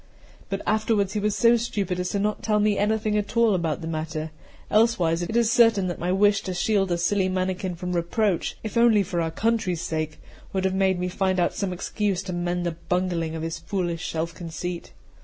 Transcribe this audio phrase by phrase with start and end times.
[0.49, 3.81] But afterwards he was so stupid as not to tell me anything at all about
[3.81, 4.31] the matter;
[4.71, 8.77] elsewise, it is certain that my wish to shield a silly mannikin from reproach, if
[8.77, 10.19] only for our country's sake,
[10.53, 14.09] would have made me find out some excuse to mend the bungling of his foolish
[14.11, 14.91] self conceit.